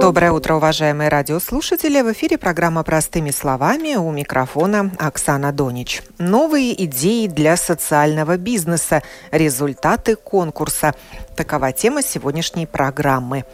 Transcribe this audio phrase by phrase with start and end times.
[0.00, 2.00] Доброе утро, уважаемые радиослушатели.
[2.02, 6.02] В эфире программа «Простыми словами» у микрофона Оксана Донич.
[6.18, 9.02] Новые идеи для социального бизнеса.
[9.32, 10.94] Результаты конкурса.
[11.36, 13.44] Такова тема сегодняшней программы.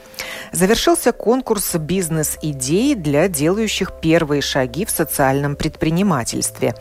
[0.53, 6.75] Завершился конкурс «Бизнес-идеи» для делающих первые шаги в социальном предпринимательстве.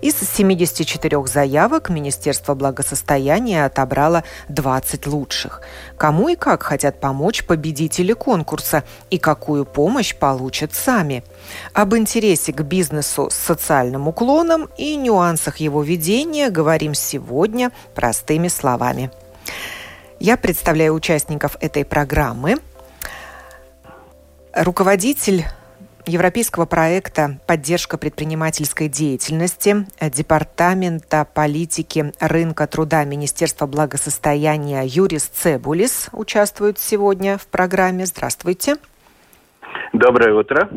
[0.00, 5.62] Из 74 заявок Министерство благосостояния отобрало 20 лучших.
[5.96, 11.24] Кому и как хотят помочь победители конкурса и какую помощь получат сами.
[11.72, 19.10] Об интересе к бизнесу с социальным уклоном и нюансах его ведения говорим сегодня простыми словами.
[20.20, 22.56] Я представляю участников этой программы.
[24.52, 25.44] Руководитель
[26.06, 37.38] европейского проекта «Поддержка предпринимательской деятельности» Департамента политики рынка труда Министерства благосостояния Юрис Цебулис участвует сегодня
[37.38, 38.06] в программе.
[38.06, 38.76] Здравствуйте.
[39.92, 40.68] Доброе утро.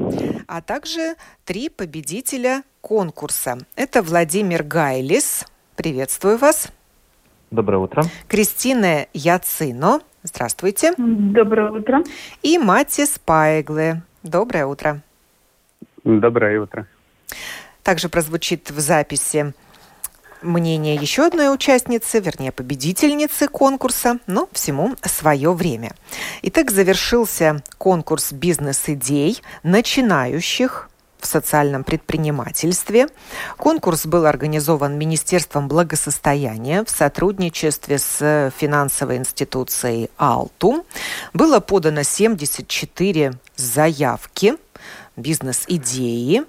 [0.48, 3.58] А также три победителя конкурса.
[3.76, 5.46] Это Владимир Гайлис.
[5.76, 6.72] Приветствую вас.
[7.52, 8.04] Доброе утро.
[8.28, 10.02] Кристина Яцино.
[10.24, 10.94] Здравствуйте.
[10.98, 12.04] Доброе утро.
[12.44, 14.02] И Матис Пайгле.
[14.24, 15.02] Доброе утро.
[16.08, 16.88] Доброе утро.
[17.84, 19.54] Также прозвучит в записи
[20.42, 25.92] мнение еще одной участницы, вернее, победительницы конкурса, но всему свое время.
[26.44, 33.08] Итак, завершился конкурс бизнес-идей начинающих в социальном предпринимательстве.
[33.58, 40.86] Конкурс был организован Министерством благосостояния в сотрудничестве с финансовой институцией «Алту».
[41.34, 44.56] Было подано 74 заявки,
[45.18, 46.44] бизнес-идеи,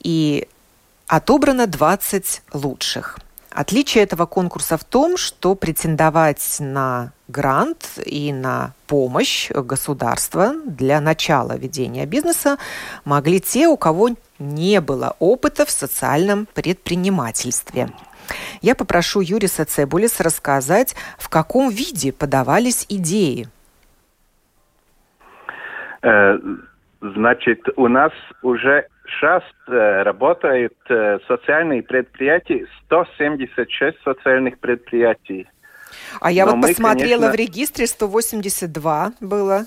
[0.00, 0.46] и
[1.08, 3.18] отобрано 20 лучших.
[3.50, 11.56] Отличие этого конкурса в том, что претендовать на грант и на помощь государства для начала
[11.56, 12.58] ведения бизнеса
[13.04, 17.90] могли те, у кого не было опыта в социальном предпринимательстве.
[18.60, 23.48] Я попрошу Юриса Цебулис рассказать, в каком виде подавались идеи.
[26.02, 26.38] Э,
[27.00, 35.48] значит, у нас уже сейчас э, работают э, социальные предприятия, 176 социальных предприятий.
[36.20, 37.32] А я Но вот мы, посмотрела конечно...
[37.32, 39.62] в регистре 182 было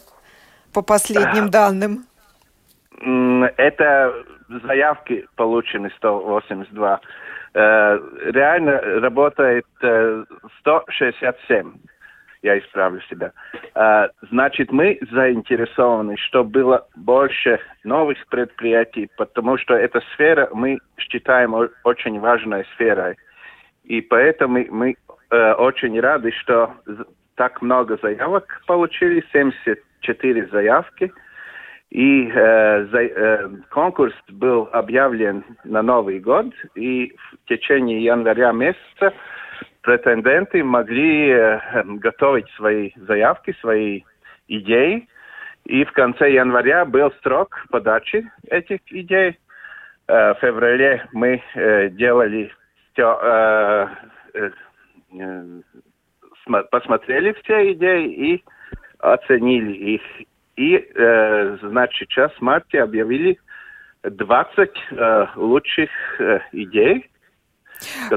[0.73, 2.05] по последним данным.
[3.57, 4.13] Это
[4.67, 7.01] заявки получены 182.
[7.53, 7.99] Э,
[8.33, 9.65] реально работает
[10.59, 11.73] 167
[12.41, 13.31] я исправлю себя.
[13.75, 21.55] А, значит, мы заинтересованы, чтобы было больше новых предприятий, потому что эта сфера мы считаем
[21.83, 23.15] очень важной сферой.
[23.83, 24.95] И поэтому мы
[25.29, 26.73] э, очень рады, что
[27.35, 31.11] так много заявок получили, 74 заявки.
[31.89, 39.13] И э, за, э, конкурс был объявлен на Новый год, и в течение января месяца
[39.81, 44.01] претенденты могли э, готовить свои заявки, свои
[44.47, 45.07] идеи.
[45.65, 49.37] И в конце января был срок подачи этих идей.
[50.07, 52.51] Э, в феврале мы э, делали
[52.93, 53.89] все,
[56.69, 58.43] посмотрели все идеи и
[58.99, 60.01] оценили их.
[60.57, 60.91] И,
[61.61, 63.39] значит, сейчас в марте объявили
[64.03, 64.71] 20
[65.37, 65.89] лучших
[66.51, 67.09] идей,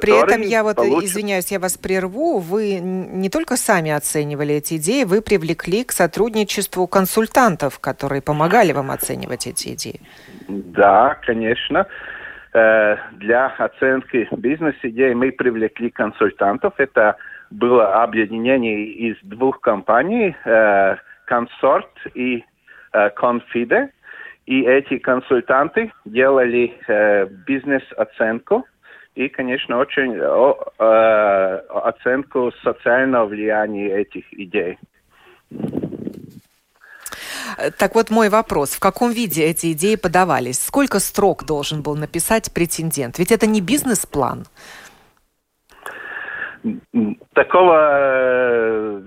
[0.01, 1.11] при этом я вот, получит...
[1.11, 6.87] извиняюсь, я вас прерву, вы не только сами оценивали эти идеи, вы привлекли к сотрудничеству
[6.87, 10.01] консультантов, которые помогали вам оценивать эти идеи.
[10.49, 11.87] Да, конечно.
[12.53, 16.75] Э, для оценки бизнес-идей мы привлекли консультантов.
[16.78, 17.17] Это
[17.51, 20.97] было объединение из двух компаний, э,
[21.27, 22.45] Консорт и
[23.17, 23.91] Конфиде.
[24.47, 28.67] И эти консультанты делали э, бизнес-оценку
[29.15, 34.78] и, конечно, очень о, э, оценку социального влияния этих идей.
[37.78, 38.71] Так вот мой вопрос.
[38.75, 40.59] В каком виде эти идеи подавались?
[40.59, 43.19] Сколько строк должен был написать претендент?
[43.19, 44.45] Ведь это не бизнес-план.
[47.34, 49.03] Такого э,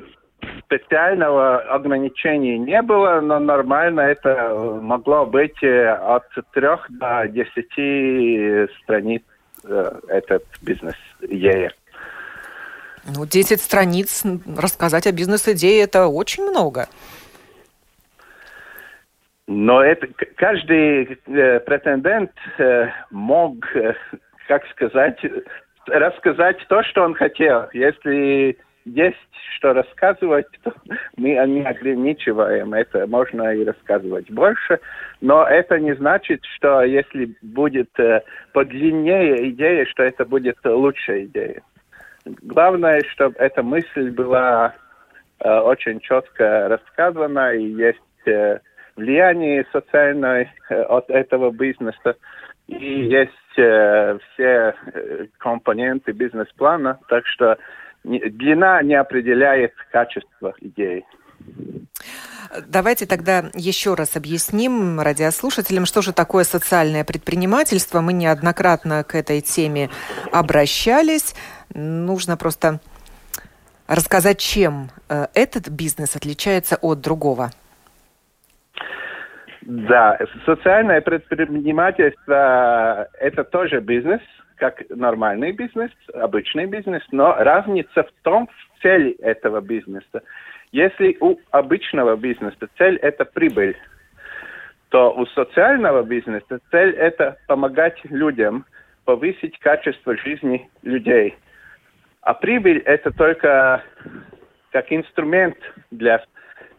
[0.65, 9.23] специального ограничения не было, но нормально это могло быть э, от трех до десяти страниц
[9.63, 11.73] этот бизнес идея.
[13.05, 14.23] Ну, 10 страниц
[14.57, 16.87] рассказать о бизнес-идее– это очень много.
[19.47, 23.93] Но это каждый э, претендент э, мог, э,
[24.49, 25.17] как сказать,
[25.85, 27.69] рассказать то, что он хотел.
[27.71, 28.57] Если
[28.87, 29.17] есть
[29.57, 30.73] что рассказывать, то
[31.17, 33.07] мы не ограничиваем это.
[33.07, 34.79] Можно и рассказывать больше.
[35.21, 38.21] Но это не значит, что если будет э,
[38.53, 41.61] подлиннее идея, что это будет лучшая идея.
[42.43, 44.75] Главное, чтобы эта мысль была
[45.39, 48.59] э, очень четко рассказана и есть э,
[48.95, 52.15] влияние социальное от этого бизнеса.
[52.67, 54.75] И есть э, все
[55.37, 57.57] компоненты бизнес-плана, так что
[58.07, 61.05] длина не определяет качество идеи.
[62.65, 68.01] Давайте тогда еще раз объясним радиослушателям, что же такое социальное предпринимательство.
[68.01, 69.89] Мы неоднократно к этой теме
[70.31, 71.35] обращались.
[71.73, 72.79] Нужно просто
[73.87, 77.51] рассказать, чем э, этот бизнес отличается от другого.
[79.61, 84.21] Да, социальное предпринимательство– это тоже бизнес,
[84.57, 90.23] как нормальный бизнес, обычный бизнес, но разница в том, в цели этого бизнеса.
[90.71, 93.77] Если у обычного бизнеса цель– это прибыль,
[94.89, 98.65] то у социального бизнеса цель– это помогать людям,
[99.05, 101.35] повысить качество жизни людей.
[102.21, 103.83] А прибыль– это только
[104.71, 105.57] как инструмент
[105.91, 106.23] для,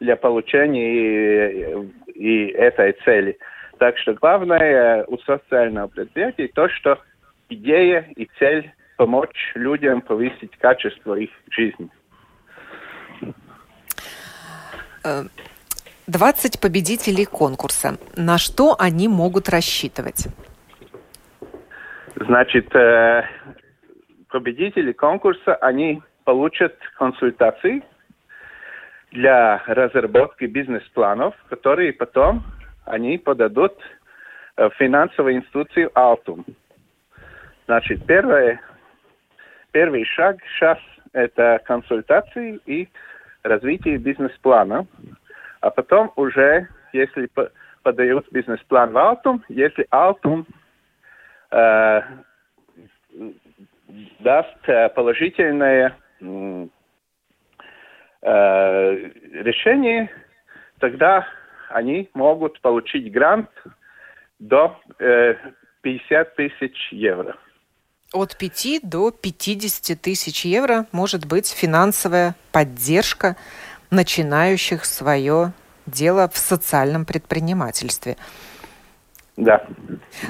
[0.00, 3.38] для получения и, и этой цели.
[3.78, 6.98] Так что главное у социального предприятия то, что
[7.48, 11.88] идея и цель помочь людям повысить качество их жизни.
[16.06, 17.98] 20 э, победителей конкурса.
[18.16, 20.28] На что они могут рассчитывать?
[22.16, 23.22] Значит, э,
[24.28, 27.82] победители конкурса, они получат консультации
[29.12, 32.44] для разработки бизнес-планов, которые потом
[32.84, 33.72] они подадут
[34.56, 36.44] в финансовую институцию Altum.
[37.68, 38.60] Значит, первое,
[39.72, 40.78] первый шаг сейчас
[41.12, 42.88] это консультации и
[43.42, 44.86] развитие бизнес-плана.
[45.60, 47.28] А потом уже, если
[47.82, 50.46] подают бизнес-план в Altum, если Altum
[51.50, 52.00] э,
[54.20, 56.68] даст э, положительное э,
[59.42, 60.10] решение,
[60.78, 61.26] тогда
[61.68, 63.50] они могут получить грант
[64.38, 65.34] до э,
[65.82, 67.36] 50 тысяч евро.
[68.12, 73.36] От 5 до 50 тысяч евро может быть финансовая поддержка
[73.90, 75.52] начинающих свое
[75.84, 78.16] дело в социальном предпринимательстве.
[79.36, 79.62] Да.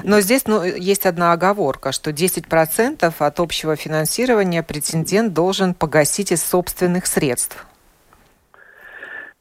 [0.03, 6.43] Но здесь ну, есть одна оговорка, что 10% от общего финансирования претендент должен погасить из
[6.43, 7.65] собственных средств.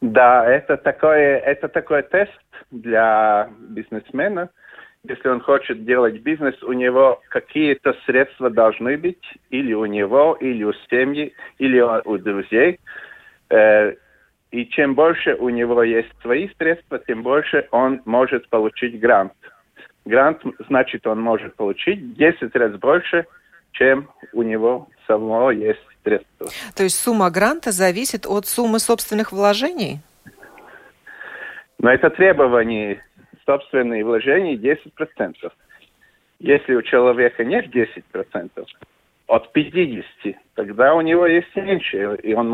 [0.01, 2.31] Да, это такой, это такой тест
[2.71, 4.49] для бизнесмена–
[5.05, 10.65] если он хочет делать бизнес, у него какие-то средства должны быть, или у него, или
[10.65, 12.81] у семьи, или у друзей.
[13.51, 13.95] Э,
[14.51, 19.33] и чем больше у него есть свои средства, тем больше он может получить грант.
[20.05, 23.27] Грант, значит, он может получить 10 раз больше,
[23.73, 26.49] чем у него самого есть средства.
[26.75, 30.01] То есть сумма гранта зависит от суммы собственных вложений?
[31.79, 33.05] Но это требование
[33.49, 35.53] собственные вложения 10%.
[36.41, 38.67] Если у человека нет 10%,
[39.27, 42.49] от 50, тогда у него есть меньше, и он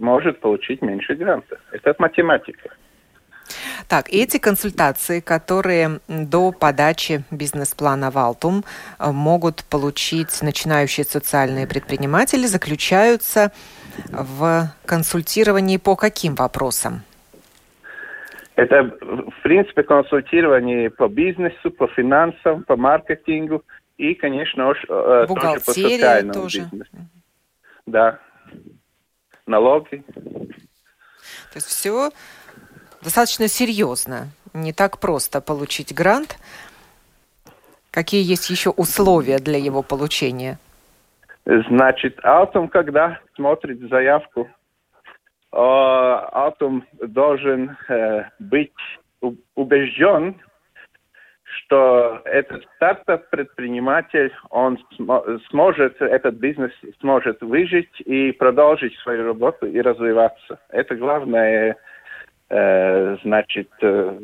[0.00, 1.58] может получить меньше грантов.
[1.72, 2.70] Это математика.
[3.88, 8.64] Так, эти консультации, которые до подачи бизнес-плана Валтум
[8.98, 13.50] э, могут получить начинающие социальные предприниматели, заключаются
[14.10, 17.02] в консультировании по каким вопросам?
[18.58, 23.62] Это, в принципе, консультирование по бизнесу, по финансам, по маркетингу
[23.96, 26.62] и, конечно, э, тоже по социальному тоже.
[26.62, 26.90] бизнесу.
[27.86, 28.18] Да.
[29.46, 30.02] Налоги.
[30.12, 32.10] То есть все
[33.00, 34.26] достаточно серьезно.
[34.52, 36.36] Не так просто получить грант.
[37.92, 40.58] Какие есть еще условия для его получения?
[41.46, 44.48] Значит, Алтум, когда смотрит заявку
[45.52, 48.72] атом должен э, быть
[49.54, 50.36] убежден,
[51.44, 54.78] что этот стартап-предприниматель, он
[55.50, 60.60] сможет, этот бизнес сможет выжить и продолжить свою работу и развиваться.
[60.68, 61.76] Это главное,
[62.50, 64.18] э, значит, э,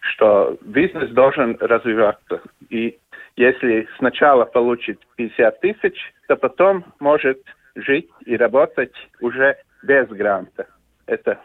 [0.00, 2.40] что бизнес должен развиваться.
[2.70, 2.98] И
[3.36, 7.38] если сначала получит 50 тысяч, то потом может
[7.74, 10.66] жить и работать уже без гранта.
[11.06, 11.40] Это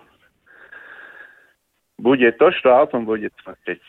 [1.98, 3.82] будет то, что Алтон будет смотреть.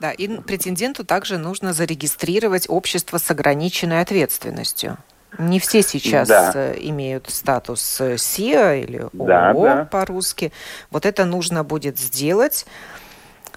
[0.00, 4.96] Да, и претенденту также нужно зарегистрировать общество с ограниченной ответственностью.
[5.38, 6.52] Не все сейчас да.
[6.54, 9.84] Э, имеют статус э, СИА или ООО да, да.
[9.84, 10.52] по-русски.
[10.90, 12.64] Вот это нужно будет сделать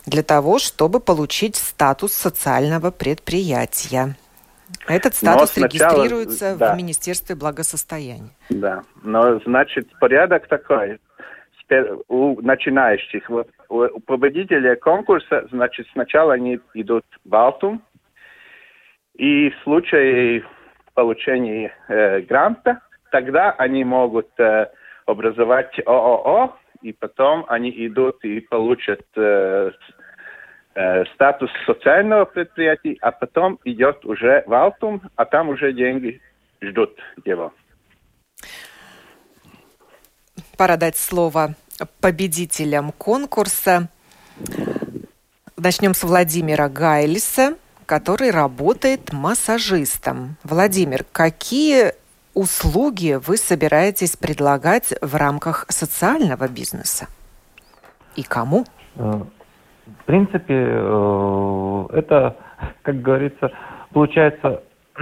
[0.05, 4.17] для того, чтобы получить статус социального предприятия.
[4.87, 6.73] Этот статус сначала, регистрируется да.
[6.73, 8.31] в Министерстве благосостояния.
[8.49, 10.99] Да, но значит порядок такой
[12.07, 13.29] у начинающих.
[13.29, 17.81] Вот у победителя конкурса, значит, сначала они идут в Алтум,
[19.15, 20.43] и в случае
[20.93, 24.67] получения э, гранта, тогда они могут э,
[25.05, 29.71] образовать ООО, и потом они идут и получат э, э,
[31.15, 36.21] статус социального предприятия, а потом идет уже в Алтум, а там уже деньги
[36.61, 37.53] ждут его.
[40.57, 41.55] Пора дать слово
[41.99, 43.89] победителям конкурса.
[45.57, 50.37] Начнем с Владимира Гайлиса, который работает массажистом.
[50.43, 51.93] Владимир, какие
[52.33, 57.07] услуги вы собираетесь предлагать в рамках социального бизнеса?
[58.15, 58.65] И кому?
[59.99, 62.35] В принципе, э, это,
[62.83, 63.51] как говорится,
[63.93, 64.63] получается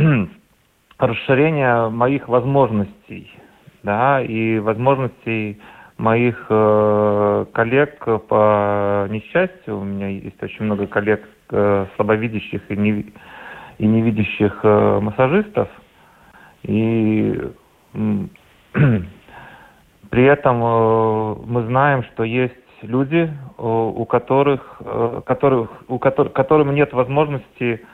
[1.00, 3.32] расширение моих возможностей,
[3.84, 5.62] да, и возможностей
[5.98, 9.80] моих э, коллег по несчастью.
[9.80, 13.14] У меня есть очень много коллег э, слабовидящих и, не,
[13.78, 15.68] и невидящих массажистов.
[16.64, 17.40] И
[20.10, 20.60] при этом
[21.46, 27.86] мы знаем, что есть люди, у которых, э, которых, у которых, которым нет возможности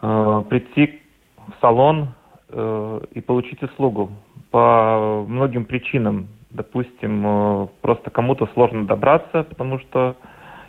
[0.00, 1.02] э, прийти
[1.36, 2.08] в салон
[2.48, 4.10] э, и получить услугу
[4.50, 6.28] по многим причинам.
[6.50, 10.16] Допустим, просто кому-то сложно добраться, потому что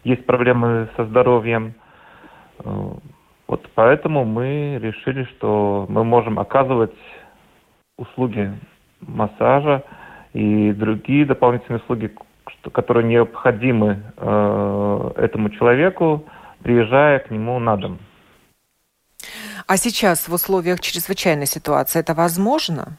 [0.03, 1.73] есть проблемы со здоровьем.
[3.47, 6.93] Вот поэтому мы решили, что мы можем оказывать
[7.97, 8.51] услуги
[8.99, 9.83] массажа
[10.33, 12.13] и другие дополнительные услуги,
[12.51, 16.25] что, которые необходимы э, этому человеку,
[16.61, 17.99] приезжая к нему на дом.
[19.67, 22.97] А сейчас в условиях чрезвычайной ситуации это возможно?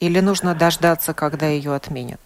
[0.00, 2.20] Или нужно дождаться, когда ее отменят?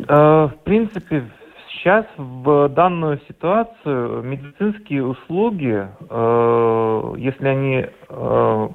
[0.00, 1.24] Э, в принципе,
[1.72, 8.68] сейчас в данную ситуацию медицинские услуги, э, если они э,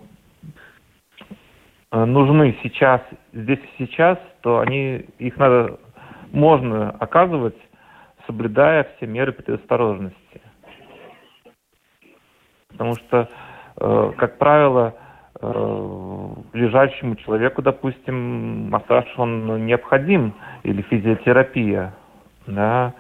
[1.91, 3.01] нужны сейчас,
[3.33, 5.79] здесь и сейчас, то они, их надо
[6.33, 7.55] можно оказывать,
[8.25, 10.41] соблюдая все меры предосторожности.
[12.69, 13.29] Потому что,
[13.77, 14.95] э, как правило,
[15.39, 21.93] э, лежащему человеку, допустим, массаж он необходим или физиотерапия.
[22.47, 22.93] Да?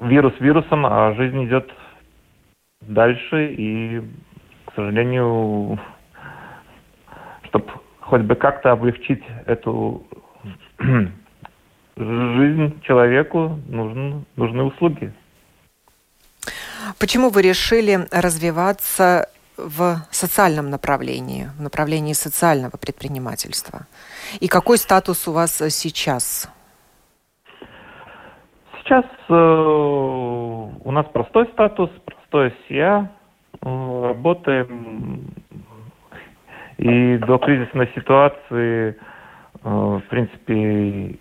[0.00, 1.68] Вирус вирусом, а жизнь идет
[2.80, 4.02] дальше, и,
[4.66, 5.80] к сожалению,
[7.46, 7.66] чтобы
[8.00, 10.06] хоть бы как-то облегчить эту
[11.96, 15.12] жизнь человеку нужны, нужны услуги.
[16.98, 23.86] Почему вы решили развиваться в социальном направлении, в направлении социального предпринимательства?
[24.40, 26.50] И какой статус у вас сейчас?
[28.82, 33.10] Сейчас э, у нас простой статус, простой СИА.
[33.60, 35.34] Э, работаем
[36.78, 38.94] и до кризисной ситуации, э,
[39.62, 41.16] в принципе,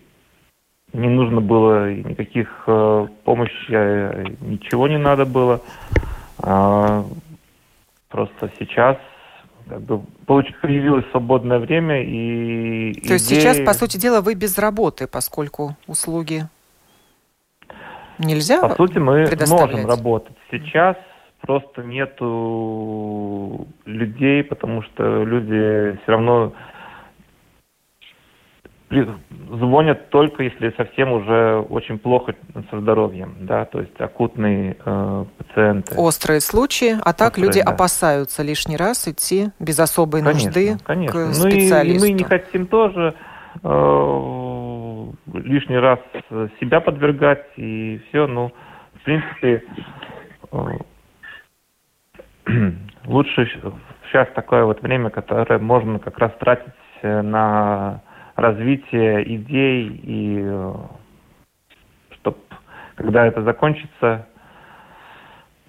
[0.94, 5.62] не нужно было никаких э, помощи, э, ничего не надо было.
[6.40, 7.06] А,
[8.10, 8.98] просто сейчас
[9.70, 12.94] как бы появилось свободное время и...
[12.94, 13.14] То идеи...
[13.14, 16.44] есть сейчас, по сути дела, вы без работы, поскольку услуги
[18.18, 20.36] нельзя По сути, мы можем работать.
[20.50, 20.98] Сейчас
[21.42, 26.54] просто нету людей, потому что люди все равно
[28.92, 32.36] звонят только если совсем уже очень плохо
[32.70, 35.96] со здоровьем, да, то есть акутные э, пациенты.
[35.96, 37.72] Острые случаи, а так Острые, люди да.
[37.72, 41.30] опасаются лишний раз идти без особой конечно, нужды конечно.
[41.30, 42.00] к специалисту.
[42.00, 43.16] Ну и, и мы не хотим тоже
[43.64, 46.00] э, лишний раз
[46.60, 48.52] себя подвергать и все, ну,
[48.96, 49.64] в принципе,
[50.52, 50.58] э,
[53.06, 53.50] лучше
[54.12, 58.02] сейчас такое вот время, которое можно как раз тратить э, на
[58.42, 60.74] развитие идей и э,
[62.16, 62.38] чтобы
[62.96, 64.28] когда это закончится,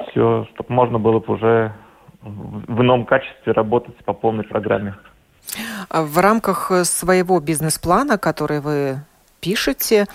[0.08, 1.72] все, чтобы можно было бы уже
[2.20, 4.94] в ином качестве работать по полной программе.
[5.90, 9.00] В рамках своего бизнес-плана, который вы
[9.40, 10.06] пишете,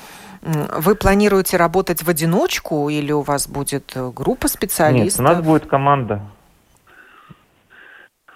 [0.42, 5.26] вы планируете работать в одиночку или у вас будет группа специалистов?
[5.26, 6.22] Нет, у нас будет команда.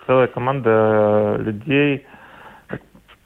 [0.05, 2.05] Целая команда людей.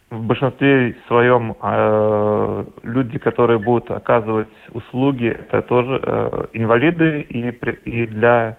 [0.09, 7.49] В большинстве своем э, люди, которые будут оказывать услуги, это тоже э, инвалиды и,
[7.89, 8.57] и для,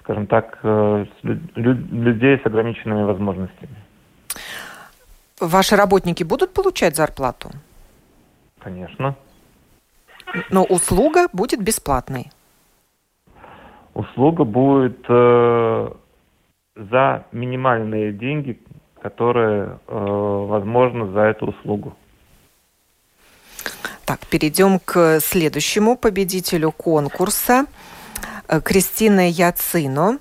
[0.00, 3.74] скажем так, э, людей с ограниченными возможностями.
[5.40, 7.50] Ваши работники будут получать зарплату?
[8.58, 9.14] Конечно.
[10.50, 12.30] Но услуга будет бесплатной.
[13.94, 15.90] Услуга будет э,
[16.74, 18.60] за минимальные деньги,
[19.02, 21.94] которые э, возможно за эту услугу.
[24.04, 27.66] Так, перейдем к следующему победителю конкурса.
[28.48, 30.18] Э, Кристина Яцино.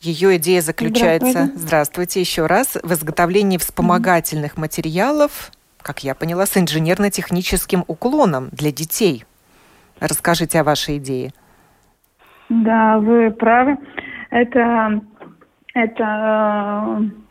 [0.00, 6.58] Ее идея заключается, здравствуйте, здравствуйте еще раз, в изготовлении вспомогательных материалов, как я поняла, с
[6.58, 9.24] инженерно-техническим уклоном для детей.
[10.00, 11.32] Расскажите о вашей идее.
[12.50, 13.78] Да, вы правы.
[14.30, 15.00] Это,
[15.72, 17.23] это э,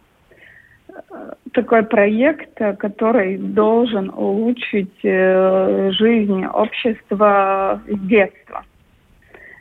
[1.54, 8.64] такой проект, который должен улучшить э, жизнь общества с детства.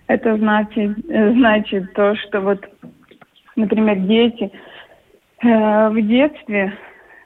[0.07, 2.65] Это значит, значит то, что вот,
[3.57, 4.51] например, дети
[5.43, 6.73] э, в детстве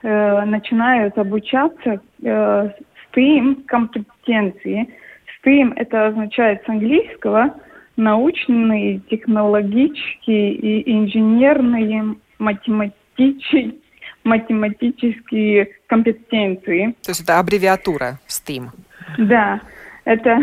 [0.03, 2.71] э, начинают обучаться э,
[3.15, 4.89] STEAM компетенции–
[5.47, 7.55] STEAM это означает с английского
[7.97, 13.77] научные, технологические и инженерные математические
[14.27, 16.95] математические компетенции.
[17.03, 18.69] То есть это аббревиатура STEAM.
[19.19, 19.61] Да,
[20.05, 20.39] это,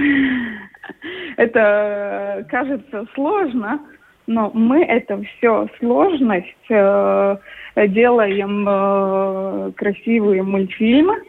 [1.37, 3.79] это кажется сложно,
[4.25, 7.37] но мы это все сложность э,
[7.75, 11.23] делаем э, красивые мультфильмы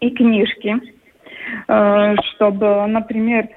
[0.00, 0.80] и книжки
[1.66, 3.48] Э, чтобы, например,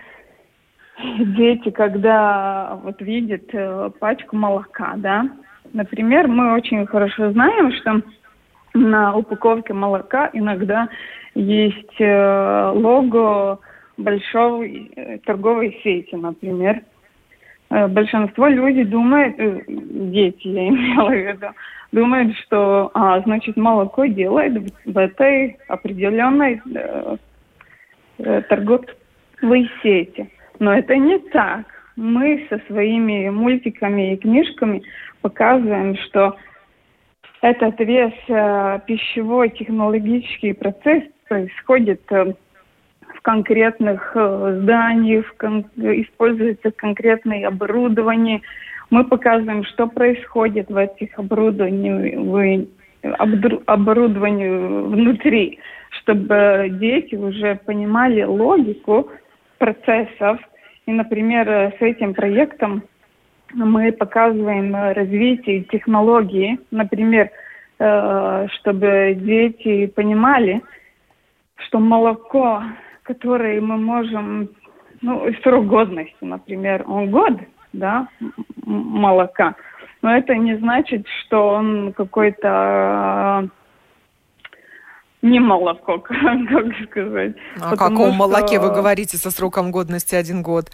[1.19, 5.25] дети, когда вот видят э, пачку молока, да,
[5.73, 8.01] например, мы очень хорошо знаем, что
[8.73, 10.89] на упаковке молока иногда
[11.35, 13.59] есть э, лого
[13.97, 16.81] большой торговой сети, например.
[17.69, 21.47] Большинство людей думает, дети я имела в виду,
[21.93, 26.61] думают, что, а, значит, молоко делает в этой определенной
[28.23, 30.29] Э, торговой сети.
[30.59, 31.65] Но это не так.
[31.95, 34.83] Мы со своими мультиками и книжками
[35.21, 36.35] показываем, что
[37.41, 42.33] этот весь э, пищевой технологический процесс происходит э,
[43.15, 48.41] в конкретных э, зданиях, кон- используется конкретное оборудование.
[48.89, 52.67] Мы показываем, что происходит в этих оборудованиях,
[53.65, 55.59] оборудованию внутри
[56.01, 59.11] чтобы дети уже понимали логику
[59.57, 60.39] процессов.
[60.85, 62.83] И, например, с этим проектом
[63.53, 67.29] мы показываем развитие технологии, например,
[67.79, 70.61] э, чтобы дети понимали,
[71.67, 72.63] что молоко,
[73.03, 74.49] которое мы можем,
[75.01, 77.33] ну, срок годности, например, он год,
[77.73, 78.07] да,
[78.65, 79.55] молока,
[80.01, 83.49] но это не значит, что он какой-то
[85.21, 87.35] не молоко, как сказать.
[87.61, 88.17] А о каком что...
[88.17, 90.71] молоке вы говорите со сроком годности один год?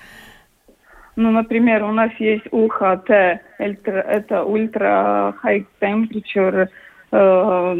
[1.18, 3.10] Ну, например, у нас есть УХТ,
[3.58, 6.70] это ультра high temperature
[7.12, 7.76] э,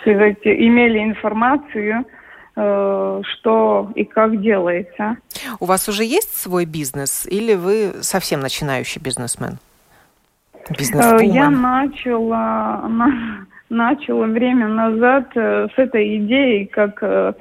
[0.00, 2.04] сказать, имели информацию,
[2.56, 5.16] э, что и как делается.
[5.60, 9.58] У вас уже есть свой бизнес или вы совсем начинающий бизнесмен?
[10.68, 17.32] Э, Я начала, на, начала время назад э, с этой идеей, как, э,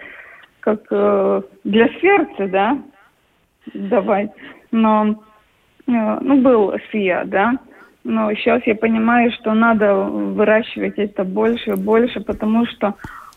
[0.59, 0.81] как
[1.63, 2.77] для сердца, да,
[3.73, 4.31] давать.
[4.71, 5.23] Но,
[5.87, 7.53] ну, был СИА, да,
[8.03, 12.95] но сейчас я понимаю, что надо выращивать это больше и больше, потому что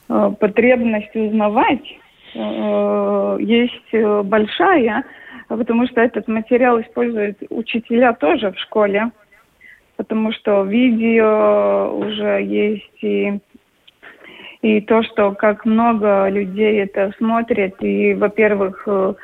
[0.09, 1.85] э, потребность узнавать
[2.35, 5.05] э, есть большая,
[5.49, 9.11] потому что этот материал используют учителя тоже в школе,
[9.97, 13.41] потому что видео уже есть и
[14.65, 19.15] и то, что как много людей это смотрят, и, во-первых, э,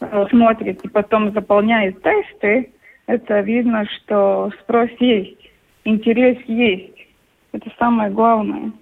[0.00, 2.72] э смотрят и потом заполняют тесты,
[3.06, 5.38] это видно, что спрос есть,
[5.84, 6.98] интерес есть.
[7.52, 8.72] Это самое главное.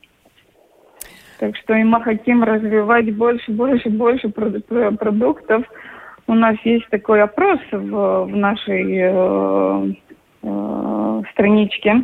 [1.38, 5.64] Так что и мы хотим развивать больше, больше, больше продуктов.
[6.26, 9.92] У нас есть такой опрос в, в нашей э,
[11.20, 12.02] э, страничке.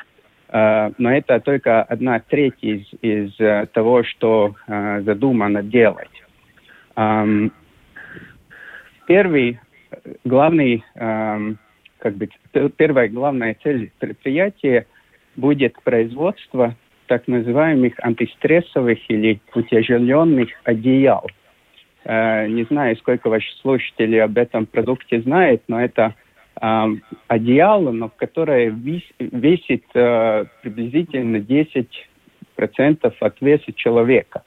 [0.49, 6.11] э, но это только одна треть из, из э, того, что э, задумано делать.
[9.09, 9.59] Первый,
[10.25, 11.59] главный, эм,
[11.99, 12.29] как бы,
[12.77, 14.87] первая главная цель предприятия
[15.35, 21.27] будет производство так называемых антистрессовых или утяжеленных одеял.
[22.05, 26.15] Э, не знаю, сколько ваших слушателей об этом продукте знает, но это
[26.61, 26.87] э,
[27.29, 34.43] одеяло, но которое вис, весит э, приблизительно 10% от веса человека.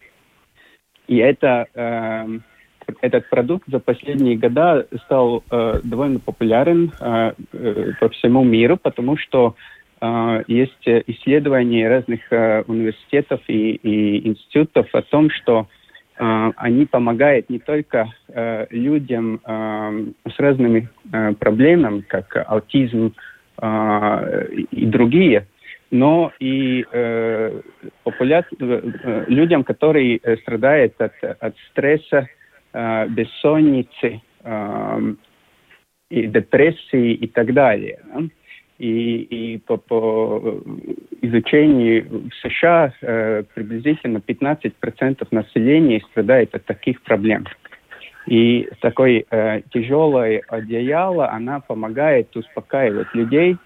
[1.08, 2.28] И это э,
[3.02, 9.18] этот продукт за последние года стал э, довольно популярен э, э, по всему миру, потому
[9.18, 9.56] что
[10.02, 15.68] э, есть исследования разных э, университетов и, и институтов о том, что
[16.18, 23.14] э, они помогают не только э, людям э, с разными э, проблемами, как аутизм
[23.62, 25.48] э, и другие,
[25.92, 27.62] но и э,
[28.04, 28.46] популя...
[28.60, 32.41] э, людям, которые страдают от, от стресса, э,
[32.74, 35.14] бессонницы, э,
[36.12, 38.00] и депрессии и так далее.
[38.14, 38.22] Да?
[38.78, 40.62] И, и по, по
[41.22, 47.46] изучению в США э, приблизительно 15% населения страдает от таких проблем.
[48.28, 53.58] И такой э, тяжелое одеяло, она помогает успокаивать людей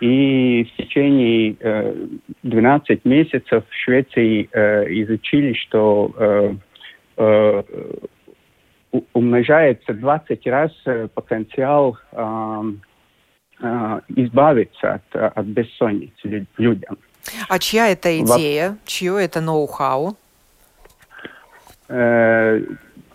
[0.00, 1.94] И в течение э,
[2.42, 6.54] 12 месяцев в Швеции э, изучили, что э,
[7.18, 7.62] э,
[9.12, 12.62] умножается 20 раз э, потенциал э,
[14.08, 16.98] избавиться от, от бессонницы людям.
[17.48, 18.70] А чья это идея?
[18.70, 18.76] Во...
[18.84, 20.16] Чье это ноу-хау?
[21.88, 22.60] Э,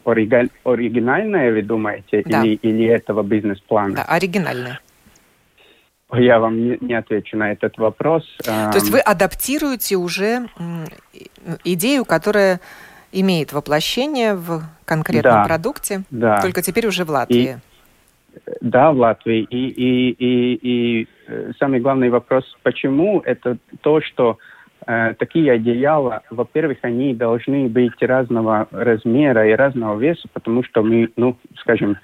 [0.06, 2.44] оригинальное, вы думаете, да.
[2.44, 3.96] или, или этого бизнес-плана?
[3.96, 4.80] Да, оригинальное.
[6.12, 8.24] Я вам не, не отвечу на этот вопрос.
[8.44, 10.48] То есть вы адаптируете уже
[11.64, 12.60] идею, которая
[13.12, 16.42] имеет воплощение в конкретном да, продукте, да.
[16.42, 17.56] только теперь уже в Латвии.
[17.56, 17.56] И,
[18.62, 19.42] да, в Латвии.
[19.50, 24.38] И, и, и, и э, самый главный вопрос, почему, это то, что
[24.86, 31.10] э, такие одеяла, во-первых, они должны быть разного размера и разного веса, потому что мы,
[31.16, 31.98] ну, скажем,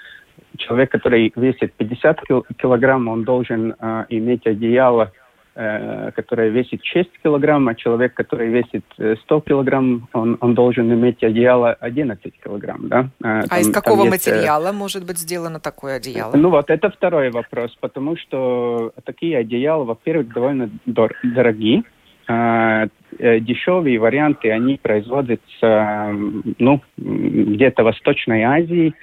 [0.57, 2.21] человек, который весит 50
[2.57, 5.11] килограмм, он должен э, иметь одеяло
[5.55, 11.23] которая весит 6 килограмм, а человек, который весит 100 э, килограмм, он, он должен иметь
[11.23, 13.09] одеяло 11 килограмм, да?
[13.23, 16.35] Э, а там, из какого есть, материала может быть сделано такое одеяло?
[16.35, 21.83] Ну вот, это второй вопрос, потому что такие одеяла, во-первых, довольно дор- дорогие,
[22.27, 26.11] дешевые варианты, они производятся,
[26.59, 28.93] ну, где-то в Восточной Азии,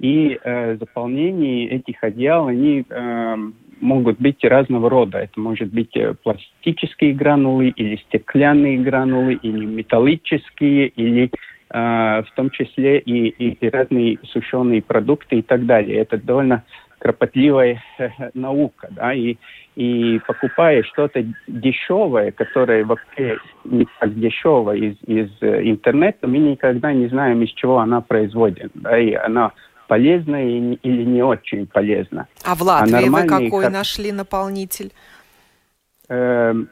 [0.00, 3.36] и э, заполнение этих одеял, они э,
[3.80, 5.18] могут быть разного рода.
[5.18, 11.30] Это может быть э, пластические гранулы или стеклянные гранулы, или металлические, или
[11.70, 15.98] э, в том числе и, и, и разные сушеные продукты и так далее.
[15.98, 16.64] Это довольно
[17.00, 19.36] кропотливая э, наука, да, и,
[19.74, 26.92] и покупая что-то дешевое, которое вообще не так дешево из, из э, интернета, мы никогда
[26.92, 29.52] не знаем, из чего она производит, да, и она
[29.90, 32.28] полезно или не очень полезно.
[32.44, 33.72] А в Латвии а вы какой как...
[33.72, 34.92] нашли наполнитель?
[36.08, 36.68] Эм,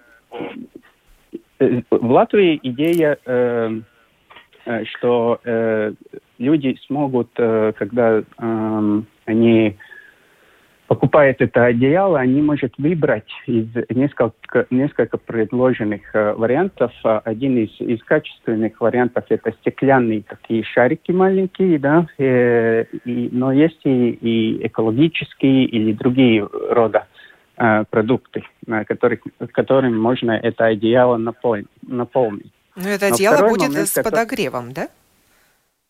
[1.58, 3.84] э, в Латвии идея, эм,
[4.66, 5.94] э, что э,
[6.38, 9.76] люди смогут, когда эм, они
[10.88, 16.90] покупает это одеяло, они могут выбрать из несколько, несколько предложенных э, вариантов.
[17.02, 23.80] Один из, из качественных вариантов это стеклянные такие шарики маленькие, да, э, и, но есть
[23.84, 27.06] и, и экологические или другие рода
[27.58, 29.20] э, продукты, э, которые,
[29.52, 32.52] которым можно это одеяло напол, наполнить.
[32.76, 34.88] Но это одеяло но будет момент, с подогревом, да?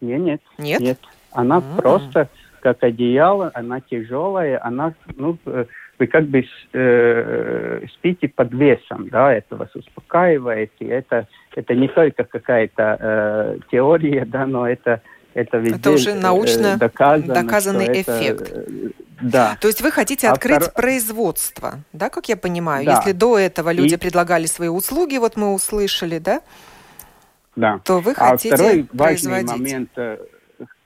[0.00, 0.40] Нет, нет.
[0.58, 0.80] Нет?
[0.80, 0.98] Нет.
[1.32, 1.76] Она mm-hmm.
[1.76, 2.28] просто
[2.68, 5.64] как одеяло, она тяжелая, она, ну, э,
[5.98, 11.26] вы как бы э, спите под весом, да, это вас успокаивает, и это,
[11.56, 15.00] это не только какая-то э, теория, да, но это,
[15.32, 18.52] это везде Это уже научно э, доказано, доказанный эффект.
[18.52, 19.56] Это, да.
[19.60, 20.72] То есть вы хотите а открыть втор...
[20.74, 22.84] производство, да, как я понимаю?
[22.84, 22.96] Да.
[22.96, 23.96] Если до этого люди и...
[23.96, 26.42] предлагали свои услуги, вот мы услышали, да?
[27.56, 27.80] Да.
[27.84, 30.18] То вы а хотите второй важный момент э,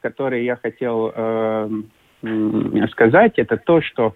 [0.03, 1.69] который я хотел э,
[2.91, 4.15] сказать, это то, что,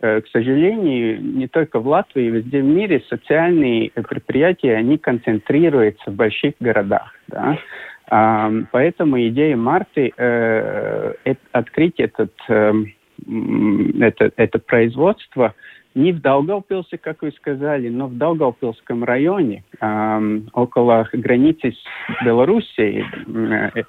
[0.00, 6.14] э, к сожалению, не только в Латвии, везде в мире социальные предприятия, они концентрируются в
[6.14, 7.14] больших городах.
[7.28, 7.58] Да?
[8.10, 12.72] Э, поэтому идея Марты э, э, открыть этот, э,
[14.00, 15.54] это, это производство
[15.96, 23.06] не в Даугавпилсе, как вы сказали, но в Даугавпилском районе, э, около границы с Белоруссией.
[23.74, 23.82] Э,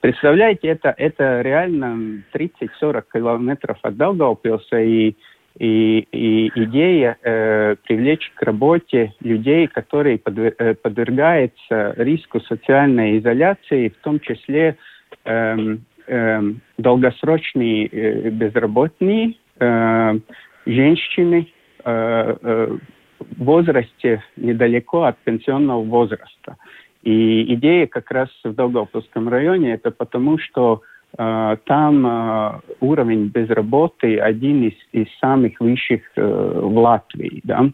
[0.00, 5.14] представляете, это, это реально 30-40 километров от Даугавпилса, и,
[5.58, 13.88] и, и идея э, привлечь к работе людей, которые подвер, э, подвергаются риску социальной изоляции,
[13.88, 14.76] в том числе
[15.24, 15.76] э,
[16.06, 16.42] э,
[16.78, 20.18] долгосрочные э, безработные, э,
[20.66, 21.48] женщины
[21.84, 22.78] э, э,
[23.18, 26.56] в возрасте недалеко от пенсионного возраста.
[27.02, 30.82] И идея как раз в Долгопилском районе это потому, что
[31.16, 37.40] э, там э, уровень безработы один из, из самых высших э, в Латвии.
[37.44, 37.70] Да?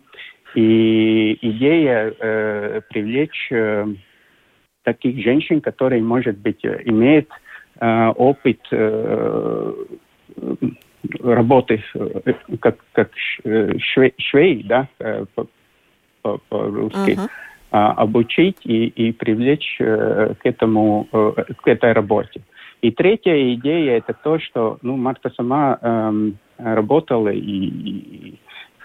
[0.54, 3.86] И идея э, привлечь э,
[4.84, 7.28] таких женщин, которые, может быть, имеют
[7.80, 9.74] э, опыт э,
[11.20, 15.24] работы э, как, как швей, швей да, э,
[16.22, 17.10] по-русски.
[17.10, 17.28] Uh-huh а,
[17.76, 22.40] обучить и, и привлечь э, к этому, э, к этой работе.
[22.82, 28.38] И третья идея это то, что ну, Марта сама э, работала и, и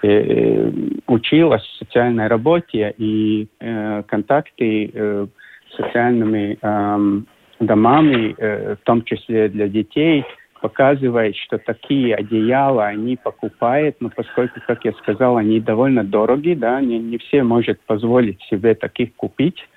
[0.04, 0.71] э,
[1.08, 5.27] училась в социальной работе, и э, контакты э,
[5.71, 7.21] с социальными э,
[7.60, 10.25] домами, э, в том числе для детей,
[10.62, 16.80] показывает, что такие одеяла они покупают, но поскольку, как я сказал, они довольно дороги, да,
[16.80, 19.67] не, не все может позволить себе таких купить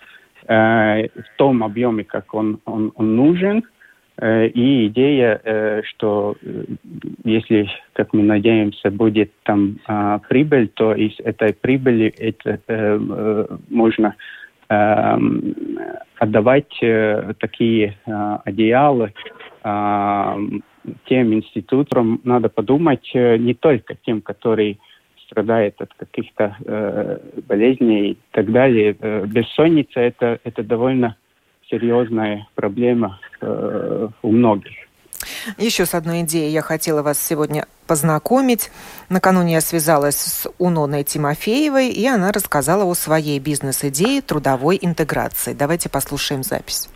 [0.47, 3.65] э, в том объеме, как он, он, он нужен.
[4.19, 6.65] Э, и идея, э, что э,
[7.25, 14.15] если, как мы надеемся, будет там э, прибыль, то из этой прибыли это, э, можно
[14.71, 15.55] Эм,
[16.19, 19.11] отдавать э, такие э, одеяла
[19.63, 20.37] э,
[21.07, 24.79] тем институтам, надо подумать не только тем, которые
[25.27, 27.19] страдают от каких-то э,
[27.49, 28.93] болезней и так далее.
[28.93, 31.17] Бессонница это, это довольно
[31.71, 34.73] серьезная проблема э, у многих.
[35.59, 38.71] Еще с одной идеей я хотела вас сегодня познакомить.
[39.09, 45.55] Накануне я связалась с Уноной Тимофеевой, и она рассказала о своей бизнес-идее трудовой интеграции.
[45.55, 46.91] Давайте послушаем запись.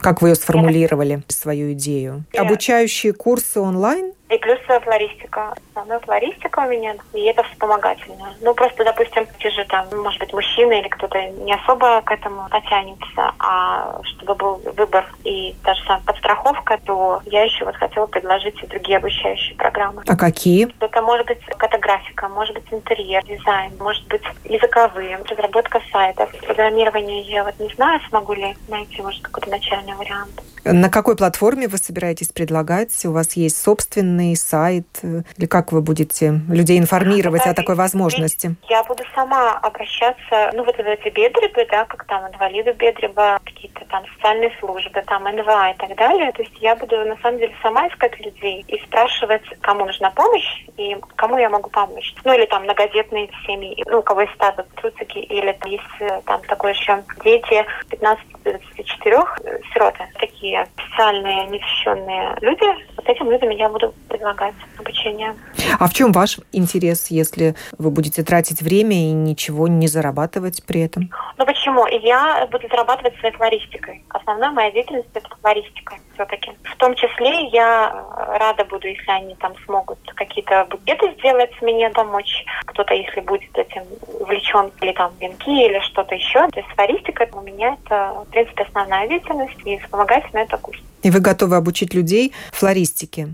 [0.00, 2.24] Как вы ее сформулировали, свою идею?
[2.36, 4.12] Обучающие курсы онлайн?
[4.30, 5.54] И плюс флористика.
[5.70, 8.34] Основная флористика у меня, и это вспомогательное.
[8.40, 12.46] Ну, просто, допустим, те же там, может быть, мужчина или кто-то не особо к этому
[12.50, 18.62] потянется, а чтобы был выбор и даже сам подстраховка, то я еще вот хотела предложить
[18.62, 20.02] и другие обучающие программы.
[20.06, 20.68] А какие?
[20.80, 26.30] Это может быть катаграфика, может быть интерьер, дизайн, может быть языковые, разработка сайтов.
[26.44, 30.42] Программирование я вот не знаю, смогу ли найти, может, какой-то начальный вариант.
[30.64, 32.92] На какой платформе вы собираетесь предлагать?
[33.06, 34.86] У вас есть собственный сайт?
[35.02, 38.56] Или как вы будете людей информировать да, о такой возможности?
[38.68, 43.84] Я буду сама обращаться, ну, вот в эти бедребы, да, как там инвалиды бедреба, какие-то
[43.86, 46.32] там социальные службы, там НВА и так далее.
[46.32, 50.64] То есть я буду, на самом деле, сама искать людей и спрашивать, кому нужна помощь
[50.76, 52.14] и кому я могу помочь.
[52.24, 56.40] Ну, или там многодетные семьи, ну, у кого есть статус трудзики, или есть э, там
[56.42, 58.18] такое еще дети 15-24,
[59.44, 65.36] э, сироты, такие специальные незащищенные люди, вот этим людям я буду предлагать обучение.
[65.78, 70.80] А в чем ваш интерес, если вы будете тратить время и ничего не зарабатывать при
[70.80, 71.10] этом?
[71.36, 71.86] Ну почему?
[71.86, 74.04] Я буду зарабатывать своей флористикой.
[74.08, 76.52] Основная моя деятельность это флористика все-таки.
[76.64, 78.04] В том числе я
[78.38, 82.44] рада буду, если они там смогут какие-то букеты сделать, мне помочь.
[82.66, 83.82] Кто-то, если будет этим
[84.20, 86.48] увлечен, или там венки, или что-то еще.
[86.48, 90.80] То есть флористика у меня это, в принципе, основная деятельность, и вспомогательная это курс.
[91.02, 93.28] И вы готовы обучить людей флористике?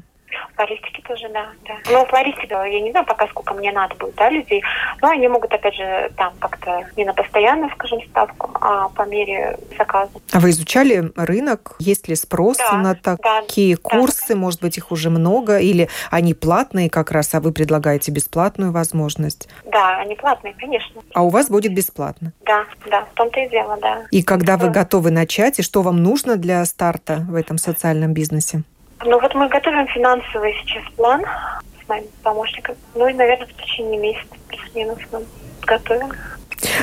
[0.56, 1.74] Флористики тоже, да, да.
[1.90, 4.62] Ну, флористика, я не знаю пока, сколько мне надо будет, да, людей.
[5.02, 9.58] Но они могут, опять же, там как-то не на постоянную, скажем, ставку, а по мере
[9.76, 10.12] заказа.
[10.32, 11.76] А вы изучали рынок?
[11.78, 14.34] Есть ли спрос да, на такие да, курсы?
[14.34, 14.36] Да.
[14.36, 15.58] Может быть, их уже много?
[15.58, 19.48] Или они платные как раз, а вы предлагаете бесплатную возможность?
[19.64, 21.02] Да, они платные, конечно.
[21.12, 22.32] А у вас будет бесплатно?
[22.46, 24.04] Да, да, в том-то и дело, да.
[24.10, 28.62] И когда вы готовы начать, и что вам нужно для старта в этом социальном бизнесе?
[29.02, 31.24] Ну вот мы готовим финансовый сейчас план
[31.83, 32.76] с моим помощником.
[32.94, 35.24] Ну и, наверное, в течение месяца плюс-минус мы
[35.66, 36.12] готовим.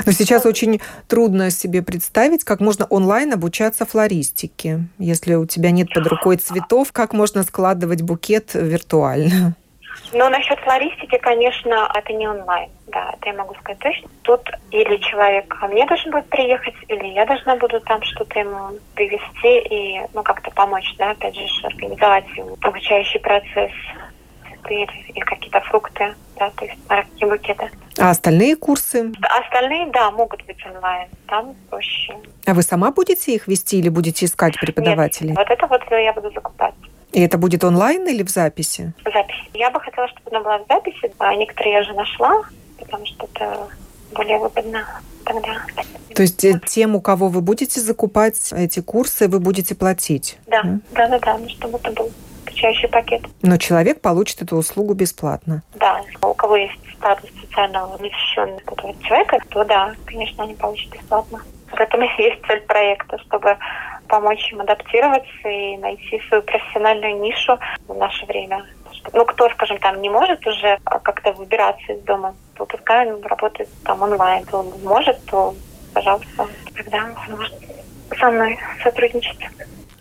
[0.05, 4.81] Но сейчас очень трудно себе представить, как можно онлайн обучаться флористике.
[4.97, 9.55] Если у тебя нет под рукой цветов, как можно складывать букет виртуально?
[10.13, 12.69] Ну, насчет флористики, конечно, это не онлайн.
[12.87, 14.09] Да, это я могу сказать точно.
[14.23, 18.77] Тут или человек ко мне должен будет приехать, или я должна буду там что-то ему
[18.95, 22.25] привести и, ну, как-то помочь, да, опять же, организовать
[22.61, 23.71] обучающий процесс
[24.71, 27.69] цветы или какие-то фрукты, да, то есть какие букеты.
[27.97, 29.11] А остальные курсы?
[29.21, 31.09] Остальные, да, могут быть онлайн.
[31.27, 32.15] Там проще.
[32.45, 35.29] А вы сама будете их вести или будете искать преподавателей?
[35.29, 36.73] Нет, вот это вот я буду закупать.
[37.11, 38.93] И это будет онлайн или в записи?
[39.05, 39.43] В записи.
[39.53, 41.11] Я бы хотела, чтобы она была в записи.
[41.19, 42.43] А некоторые я уже нашла,
[42.79, 43.67] потому что это
[44.13, 44.85] более выгодно
[45.25, 45.61] тогда.
[46.15, 46.43] То есть.
[46.43, 50.37] Э, тем, у кого вы будете закупать эти курсы, вы будете платить?
[50.47, 52.11] Да, да, да, да, ну, чтобы это был
[52.61, 53.21] обучающий пакет.
[53.41, 55.63] Но человек получит эту услугу бесплатно?
[55.75, 58.61] Да, у кого есть статус социального незащищенного
[59.03, 61.41] человека, то да, конечно, они получат бесплатно.
[61.71, 63.57] В этом и есть цель проекта, чтобы
[64.11, 68.65] помочь им адаптироваться и найти свою профессиональную нишу в наше время.
[69.13, 73.69] Ну, кто, скажем, там не может уже как-то выбираться из дома, то пускай он работает
[73.85, 74.43] там онлайн.
[74.43, 75.55] Кто может, то,
[75.93, 76.45] пожалуйста,
[76.75, 77.53] тогда может
[78.19, 79.39] со мной сотрудничать.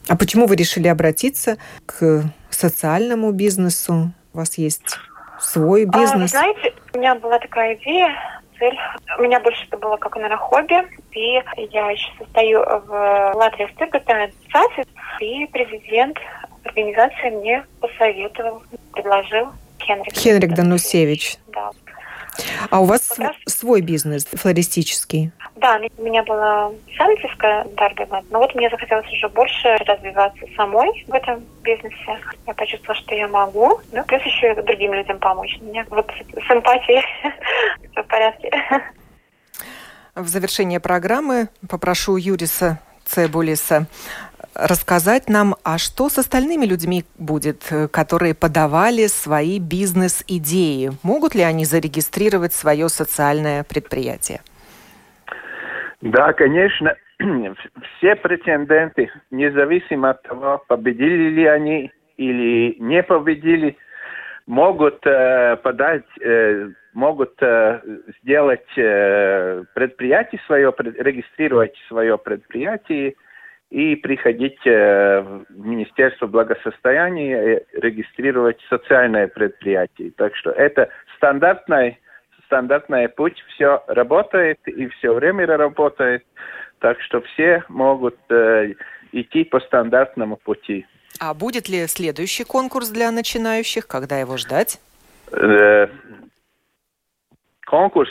[0.09, 1.57] А почему вы решили обратиться
[1.87, 4.13] к социальному бизнесу?
[4.35, 4.99] У вас есть
[5.39, 6.35] свой бизнес?
[6.35, 8.79] А, знаете, у меня была такая идея цель.
[9.19, 10.87] У меня больше это было как, наверное, хобби.
[11.13, 11.43] И
[11.73, 13.77] я еще состою в Латвии в
[14.29, 14.87] ассоциации.
[15.19, 16.17] И президент
[16.65, 19.49] организации мне посоветовал, предложил
[19.81, 20.15] Хенрик.
[20.15, 21.37] Хенрик Данусевич.
[21.49, 21.71] Да.
[22.71, 23.37] А у вас раз...
[23.47, 25.33] свой бизнес флористический?
[25.57, 31.15] Да, у меня была исследовательская дарбима, но вот мне захотелось уже больше развиваться самой в
[31.15, 32.19] этом бизнесе.
[32.47, 35.59] Я почувствовала, что я могу, ну, плюс еще и другим людям помочь.
[35.61, 37.03] У меня вот с эмпатией
[37.93, 38.51] все в порядке.
[40.15, 43.87] В завершение программы попрошу Юриса Цебулиса
[44.55, 50.91] рассказать нам, а что с остальными людьми будет, э, которые подавали свои бизнес-идеи?
[51.03, 54.41] Могут ли они зарегистрировать свое социальное предприятие?
[56.01, 56.95] Да, конечно.
[57.99, 63.77] Все претенденты, независимо от того, победили ли они или не победили,
[64.47, 67.81] могут э, подать, э, могут э,
[68.21, 73.15] сделать э, предприятие свое, регистрировать свое предприятие
[73.71, 80.11] и приходить э, в Министерство благосостояния регистрировать социальное предприятие.
[80.17, 81.99] Так что это стандартный,
[82.47, 86.25] стандартный путь, все работает и все время работает.
[86.81, 88.75] Так что все могут э,
[89.13, 90.87] идти по стандартному пути.
[91.21, 93.87] А будет ли следующий конкурс для начинающих?
[93.87, 94.81] Когда его ждать?
[95.31, 95.87] Э,
[97.67, 98.11] конкурс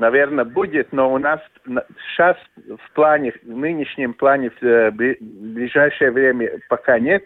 [0.00, 6.98] наверное, будет, но у нас сейчас в плане, в нынешнем плане в ближайшее время пока
[6.98, 7.22] нет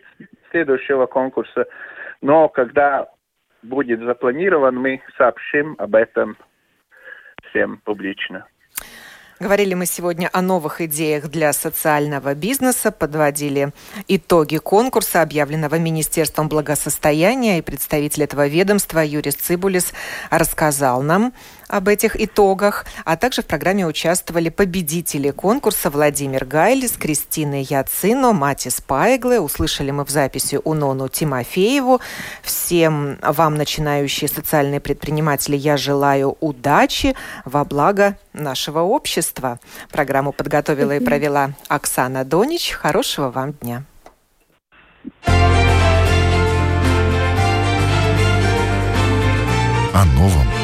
[0.50, 1.66] следующего конкурса,
[2.20, 3.08] но когда
[3.62, 6.36] будет запланирован, мы сообщим об этом
[7.48, 8.46] всем публично.
[9.40, 13.72] Говорили мы сегодня о новых идеях для социального бизнеса, подводили
[14.06, 19.92] итоги конкурса, объявленного Министерством благосостояния, и представитель этого ведомства Юрис Цибулис
[20.30, 21.32] рассказал нам
[21.68, 28.80] об этих итогах, а также в программе участвовали победители конкурса Владимир Гайлис, Кристина Яцино, Матис
[28.80, 29.40] Пайгле.
[29.40, 32.00] Услышали мы в записи Унону Тимофееву.
[32.42, 39.58] Всем вам, начинающие социальные предприниматели, я желаю удачи во благо нашего общества.
[39.90, 42.72] Программу подготовила и провела Оксана Донич.
[42.72, 43.84] Хорошего вам дня.
[49.94, 50.63] О новом